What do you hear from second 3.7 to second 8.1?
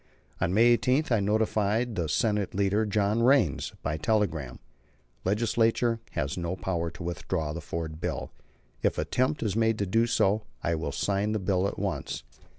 by telegram: "Legislature has no power to withdraw the Ford